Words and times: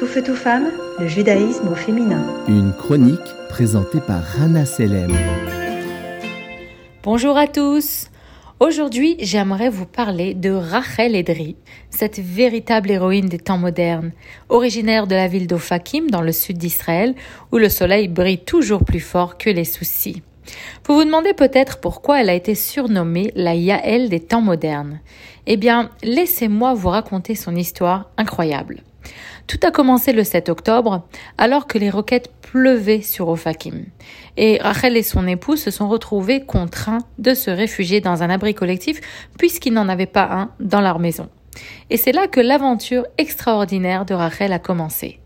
Tout 0.00 0.06
feu, 0.06 0.22
tout 0.22 0.34
femme, 0.34 0.70
le 0.98 1.06
judaïsme 1.06 1.68
au 1.68 1.74
féminin. 1.74 2.24
Une 2.48 2.72
chronique 2.72 3.18
présentée 3.50 4.00
par 4.00 4.22
Rana 4.22 4.64
Selem. 4.64 5.14
Bonjour 7.02 7.36
à 7.36 7.46
tous. 7.46 8.06
Aujourd'hui, 8.60 9.16
j'aimerais 9.20 9.68
vous 9.68 9.84
parler 9.84 10.32
de 10.32 10.52
Rachel 10.52 11.14
Edri, 11.14 11.56
cette 11.90 12.18
véritable 12.18 12.90
héroïne 12.90 13.28
des 13.28 13.38
temps 13.38 13.58
modernes, 13.58 14.12
originaire 14.48 15.06
de 15.06 15.14
la 15.14 15.28
ville 15.28 15.46
d'Ofakim 15.46 16.08
dans 16.08 16.22
le 16.22 16.32
sud 16.32 16.56
d'Israël, 16.56 17.14
où 17.52 17.58
le 17.58 17.68
soleil 17.68 18.08
brille 18.08 18.42
toujours 18.42 18.86
plus 18.86 19.00
fort 19.00 19.36
que 19.36 19.50
les 19.50 19.66
soucis. 19.66 20.22
Vous 20.86 20.94
vous 20.94 21.04
demandez 21.04 21.34
peut-être 21.34 21.78
pourquoi 21.78 22.22
elle 22.22 22.30
a 22.30 22.34
été 22.34 22.54
surnommée 22.54 23.32
la 23.34 23.54
Yael 23.54 24.08
des 24.08 24.20
temps 24.20 24.40
modernes. 24.40 25.00
Eh 25.46 25.58
bien, 25.58 25.90
laissez-moi 26.02 26.72
vous 26.72 26.88
raconter 26.88 27.34
son 27.34 27.54
histoire 27.54 28.08
incroyable. 28.16 28.82
Tout 29.46 29.58
a 29.62 29.70
commencé 29.70 30.12
le 30.12 30.24
7 30.24 30.48
octobre, 30.48 31.06
alors 31.38 31.66
que 31.66 31.78
les 31.78 31.90
roquettes 31.90 32.30
pleuvaient 32.42 33.02
sur 33.02 33.28
Ofakim. 33.28 33.84
Et 34.36 34.58
Rachel 34.60 34.96
et 34.96 35.02
son 35.02 35.26
époux 35.26 35.56
se 35.56 35.70
sont 35.70 35.88
retrouvés 35.88 36.44
contraints 36.44 37.04
de 37.18 37.34
se 37.34 37.50
réfugier 37.50 38.00
dans 38.00 38.22
un 38.22 38.30
abri 38.30 38.54
collectif 38.54 39.00
puisqu'ils 39.38 39.72
n'en 39.72 39.88
avaient 39.88 40.06
pas 40.06 40.28
un 40.30 40.50
dans 40.60 40.80
leur 40.80 40.98
maison. 40.98 41.28
Et 41.90 41.96
c'est 41.96 42.12
là 42.12 42.26
que 42.26 42.40
l'aventure 42.40 43.06
extraordinaire 43.18 44.04
de 44.04 44.14
Rachel 44.14 44.52
a 44.52 44.58
commencé. 44.58 45.20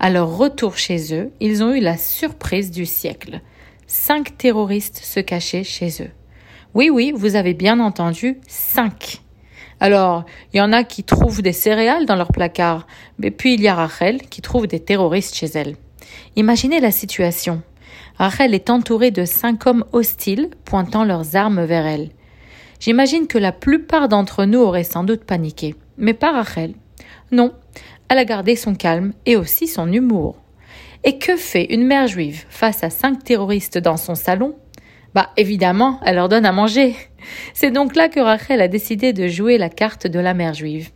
À 0.00 0.10
leur 0.10 0.36
retour 0.36 0.76
chez 0.76 1.14
eux, 1.14 1.30
ils 1.40 1.62
ont 1.62 1.72
eu 1.72 1.80
la 1.80 1.96
surprise 1.96 2.70
du 2.70 2.86
siècle. 2.86 3.40
Cinq 3.86 4.36
terroristes 4.38 4.98
se 4.98 5.20
cachaient 5.20 5.64
chez 5.64 6.02
eux. 6.02 6.10
Oui, 6.74 6.90
oui, 6.90 7.12
vous 7.14 7.36
avez 7.36 7.54
bien 7.54 7.78
entendu, 7.80 8.40
cinq. 8.48 9.23
Alors, 9.84 10.24
il 10.54 10.56
y 10.56 10.60
en 10.62 10.72
a 10.72 10.82
qui 10.82 11.04
trouvent 11.04 11.42
des 11.42 11.52
céréales 11.52 12.06
dans 12.06 12.16
leur 12.16 12.32
placard, 12.32 12.86
mais 13.18 13.30
puis 13.30 13.52
il 13.52 13.60
y 13.60 13.68
a 13.68 13.74
Rachel 13.74 14.22
qui 14.22 14.40
trouve 14.40 14.66
des 14.66 14.80
terroristes 14.80 15.34
chez 15.34 15.44
elle. 15.44 15.76
Imaginez 16.36 16.80
la 16.80 16.90
situation. 16.90 17.60
Rachel 18.16 18.54
est 18.54 18.70
entourée 18.70 19.10
de 19.10 19.26
cinq 19.26 19.66
hommes 19.66 19.84
hostiles 19.92 20.48
pointant 20.64 21.04
leurs 21.04 21.36
armes 21.36 21.62
vers 21.66 21.84
elle. 21.84 22.08
J'imagine 22.80 23.26
que 23.26 23.36
la 23.36 23.52
plupart 23.52 24.08
d'entre 24.08 24.46
nous 24.46 24.60
auraient 24.60 24.84
sans 24.84 25.04
doute 25.04 25.24
paniqué, 25.24 25.74
mais 25.98 26.14
pas 26.14 26.32
Rachel. 26.32 26.72
Non, 27.30 27.52
elle 28.08 28.16
a 28.16 28.24
gardé 28.24 28.56
son 28.56 28.74
calme 28.74 29.12
et 29.26 29.36
aussi 29.36 29.68
son 29.68 29.92
humour. 29.92 30.36
Et 31.04 31.18
que 31.18 31.36
fait 31.36 31.66
une 31.74 31.86
mère 31.86 32.06
juive 32.06 32.46
face 32.48 32.82
à 32.84 32.88
cinq 32.88 33.22
terroristes 33.22 33.76
dans 33.76 33.98
son 33.98 34.14
salon? 34.14 34.56
Bah 35.14 35.30
évidemment, 35.36 36.00
elle 36.04 36.16
leur 36.16 36.28
donne 36.28 36.46
à 36.46 36.52
manger. 36.52 36.96
C'est 37.54 37.70
donc 37.70 37.94
là 37.94 38.08
que 38.08 38.20
Rachel 38.20 38.60
a 38.60 38.68
décidé 38.68 39.12
de 39.12 39.28
jouer 39.28 39.58
la 39.58 39.68
carte 39.68 40.06
de 40.06 40.18
la 40.18 40.34
mère 40.34 40.54
juive. 40.54 40.90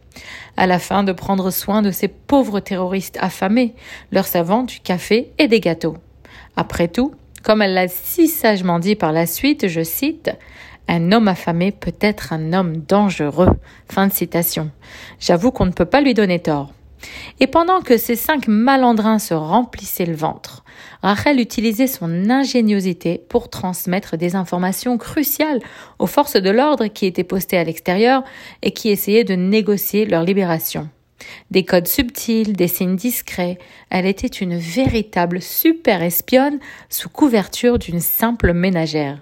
À 0.56 0.66
la 0.66 0.78
fin 0.78 1.04
de 1.04 1.12
prendre 1.12 1.50
soin 1.50 1.82
de 1.82 1.90
ces 1.90 2.08
pauvres 2.08 2.60
terroristes 2.60 3.18
affamés, 3.20 3.74
leur 4.10 4.26
servant 4.26 4.64
du 4.64 4.80
café 4.80 5.30
et 5.38 5.46
des 5.46 5.60
gâteaux. 5.60 5.96
Après 6.56 6.88
tout, 6.88 7.14
comme 7.44 7.62
elle 7.62 7.74
l'a 7.74 7.88
si 7.88 8.26
sagement 8.26 8.80
dit 8.80 8.96
par 8.96 9.12
la 9.12 9.26
suite, 9.26 9.68
je 9.68 9.84
cite, 9.84 10.30
un 10.88 11.12
homme 11.12 11.28
affamé 11.28 11.70
peut 11.70 11.94
être 12.00 12.32
un 12.32 12.52
homme 12.52 12.78
dangereux. 12.78 13.50
Fin 13.88 14.08
de 14.08 14.12
citation. 14.12 14.70
J'avoue 15.20 15.52
qu'on 15.52 15.66
ne 15.66 15.72
peut 15.72 15.84
pas 15.84 16.00
lui 16.00 16.14
donner 16.14 16.40
tort. 16.40 16.72
Et 17.40 17.46
pendant 17.46 17.80
que 17.80 17.96
ces 17.96 18.16
cinq 18.16 18.48
malandrins 18.48 19.18
se 19.18 19.34
remplissaient 19.34 20.06
le 20.06 20.14
ventre, 20.14 20.64
Rachel 21.02 21.40
utilisait 21.40 21.86
son 21.86 22.30
ingéniosité 22.30 23.20
pour 23.28 23.50
transmettre 23.50 24.16
des 24.16 24.34
informations 24.36 24.98
cruciales 24.98 25.60
aux 25.98 26.06
forces 26.06 26.36
de 26.36 26.50
l'ordre 26.50 26.86
qui 26.86 27.06
étaient 27.06 27.24
postées 27.24 27.58
à 27.58 27.64
l'extérieur 27.64 28.24
et 28.62 28.72
qui 28.72 28.88
essayaient 28.90 29.24
de 29.24 29.34
négocier 29.34 30.06
leur 30.06 30.24
libération. 30.24 30.88
Des 31.50 31.64
codes 31.64 31.88
subtils, 31.88 32.52
des 32.52 32.68
signes 32.68 32.96
discrets, 32.96 33.58
elle 33.90 34.06
était 34.06 34.26
une 34.26 34.56
véritable 34.56 35.42
super 35.42 36.02
espionne 36.02 36.58
sous 36.88 37.08
couverture 37.08 37.78
d'une 37.78 38.00
simple 38.00 38.52
ménagère. 38.52 39.18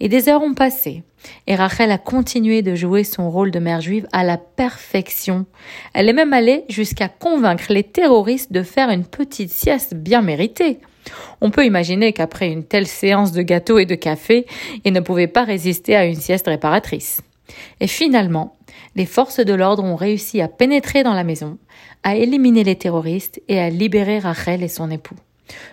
Et 0.00 0.08
des 0.08 0.28
heures 0.28 0.42
ont 0.42 0.54
passé. 0.54 1.02
Et 1.46 1.54
Rachel 1.54 1.90
a 1.90 1.98
continué 1.98 2.62
de 2.62 2.74
jouer 2.74 3.04
son 3.04 3.30
rôle 3.30 3.50
de 3.50 3.58
mère 3.58 3.80
juive 3.80 4.06
à 4.12 4.24
la 4.24 4.36
perfection. 4.36 5.46
Elle 5.94 6.08
est 6.08 6.14
même 6.14 6.32
allée 6.32 6.64
jusqu'à 6.68 7.08
convaincre 7.08 7.66
les 7.70 7.84
terroristes 7.84 8.52
de 8.52 8.62
faire 8.62 8.90
une 8.90 9.04
petite 9.04 9.50
sieste 9.50 9.94
bien 9.94 10.20
méritée. 10.20 10.80
On 11.40 11.50
peut 11.50 11.64
imaginer 11.64 12.12
qu'après 12.12 12.50
une 12.50 12.64
telle 12.64 12.86
séance 12.86 13.32
de 13.32 13.42
gâteaux 13.42 13.78
et 13.78 13.86
de 13.86 13.94
café, 13.94 14.46
ils 14.84 14.92
ne 14.92 15.00
pouvaient 15.00 15.26
pas 15.26 15.44
résister 15.44 15.94
à 15.94 16.06
une 16.06 16.14
sieste 16.16 16.46
réparatrice. 16.46 17.20
Et 17.80 17.86
finalement, 17.86 18.56
les 18.96 19.06
forces 19.06 19.40
de 19.40 19.54
l'ordre 19.54 19.84
ont 19.84 19.96
réussi 19.96 20.40
à 20.40 20.48
pénétrer 20.48 21.02
dans 21.02 21.14
la 21.14 21.24
maison, 21.24 21.58
à 22.02 22.16
éliminer 22.16 22.64
les 22.64 22.76
terroristes 22.76 23.40
et 23.48 23.58
à 23.58 23.70
libérer 23.70 24.18
Rachel 24.18 24.62
et 24.62 24.68
son 24.68 24.90
époux. 24.90 25.16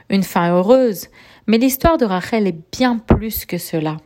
Une 0.09 0.23
fin 0.23 0.51
heureuse, 0.51 1.07
mais 1.47 1.57
l'histoire 1.57 1.97
de 1.97 2.05
Rachel 2.05 2.47
est 2.47 2.59
bien 2.71 2.97
plus 2.97 3.45
que 3.45 3.57
cela. 3.57 3.97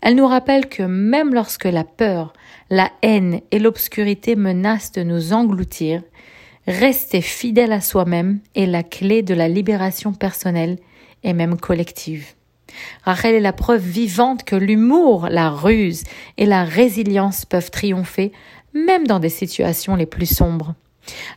Elle 0.00 0.16
nous 0.16 0.26
rappelle 0.26 0.68
que 0.68 0.82
même 0.82 1.34
lorsque 1.34 1.64
la 1.64 1.84
peur, 1.84 2.32
la 2.70 2.90
haine 3.02 3.40
et 3.50 3.58
l'obscurité 3.58 4.36
menacent 4.36 4.92
de 4.92 5.02
nous 5.02 5.32
engloutir, 5.32 6.02
rester 6.66 7.20
fidèle 7.20 7.72
à 7.72 7.80
soi-même 7.80 8.40
est 8.54 8.66
la 8.66 8.82
clé 8.82 9.22
de 9.22 9.34
la 9.34 9.48
libération 9.48 10.12
personnelle 10.12 10.78
et 11.24 11.32
même 11.32 11.58
collective. 11.58 12.34
Rachel 13.02 13.34
est 13.34 13.40
la 13.40 13.52
preuve 13.52 13.82
vivante 13.82 14.44
que 14.44 14.56
l'humour, 14.56 15.28
la 15.30 15.50
ruse 15.50 16.04
et 16.36 16.46
la 16.46 16.64
résilience 16.64 17.44
peuvent 17.44 17.70
triompher 17.70 18.32
même 18.74 19.06
dans 19.06 19.18
des 19.18 19.30
situations 19.30 19.96
les 19.96 20.06
plus 20.06 20.26
sombres. 20.26 20.74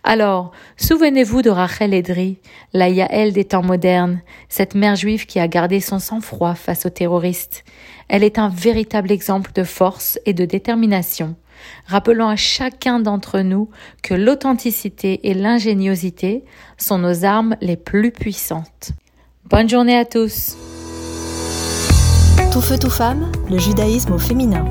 Alors, 0.03 0.51
souvenez-vous 0.77 1.41
de 1.41 1.49
Rachel 1.49 1.93
Edri, 1.93 2.39
la 2.73 2.89
Yael 2.89 3.33
des 3.33 3.45
temps 3.45 3.63
modernes, 3.63 4.21
cette 4.49 4.75
mère 4.75 4.95
juive 4.95 5.25
qui 5.25 5.39
a 5.39 5.47
gardé 5.47 5.79
son 5.79 5.99
sang-froid 5.99 6.55
face 6.55 6.85
aux 6.85 6.89
terroristes. 6.89 7.63
Elle 8.07 8.23
est 8.23 8.39
un 8.39 8.49
véritable 8.49 9.11
exemple 9.11 9.51
de 9.53 9.63
force 9.63 10.19
et 10.25 10.33
de 10.33 10.45
détermination, 10.45 11.35
rappelant 11.85 12.29
à 12.29 12.35
chacun 12.35 12.99
d'entre 12.99 13.39
nous 13.39 13.69
que 14.03 14.13
l'authenticité 14.13 15.29
et 15.29 15.33
l'ingéniosité 15.33 16.43
sont 16.77 16.97
nos 16.97 17.23
armes 17.23 17.55
les 17.61 17.77
plus 17.77 18.11
puissantes. 18.11 18.91
Bonne 19.45 19.69
journée 19.69 19.97
à 19.97 20.05
tous. 20.05 20.57
Tout 22.51 22.61
feu, 22.61 22.77
tout 22.77 22.89
femme, 22.89 23.31
le 23.49 23.57
judaïsme 23.57 24.13
au 24.13 24.19
féminin. 24.19 24.65